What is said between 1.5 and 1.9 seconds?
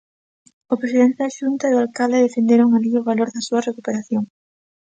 e o